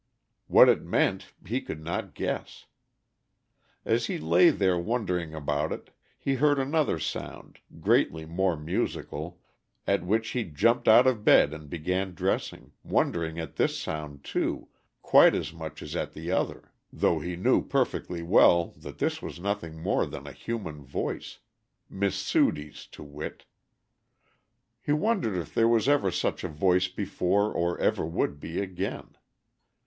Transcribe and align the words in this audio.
What 0.47 0.67
it 0.67 0.81
meant 0.81 1.31
he 1.45 1.61
could 1.61 1.79
not 1.83 2.15
guess. 2.15 2.65
As 3.85 4.07
he 4.07 4.17
lay 4.17 4.49
there 4.49 4.79
wondering 4.79 5.35
about 5.35 5.71
it 5.71 5.91
he 6.17 6.33
heard 6.33 6.57
another 6.57 6.97
sound, 6.97 7.59
greatly 7.79 8.25
more 8.25 8.57
musical, 8.57 9.39
at 9.85 10.03
which 10.03 10.29
he 10.29 10.43
jumped 10.43 10.87
out 10.87 11.05
of 11.05 11.23
bed 11.23 11.53
and 11.53 11.69
began 11.69 12.15
dressing, 12.15 12.71
wondering 12.83 13.37
at 13.39 13.57
this 13.57 13.77
sound, 13.79 14.23
too, 14.23 14.69
quite 15.03 15.35
as 15.35 15.53
much 15.53 15.83
as 15.83 15.95
at 15.95 16.13
the 16.13 16.31
other, 16.31 16.71
though 16.91 17.19
he 17.19 17.35
knew 17.35 17.63
perfectly 17.63 18.23
well 18.23 18.73
that 18.77 18.97
this 18.97 19.21
was 19.21 19.39
nothing 19.39 19.77
more 19.79 20.07
than 20.07 20.25
a 20.25 20.31
human 20.31 20.83
voice 20.83 21.37
Miss 21.91 22.15
Sudie's, 22.15 22.87
to 22.87 23.03
wit. 23.03 23.45
He 24.81 24.93
wondered 24.93 25.37
if 25.39 25.53
there 25.53 25.65
ever 25.75 26.01
was 26.05 26.17
such 26.19 26.43
a 26.43 26.47
voice 26.49 26.87
before 26.87 27.53
or 27.53 27.77
ever 27.77 28.03
would 28.03 28.39
be 28.39 28.59
again. 28.59 29.15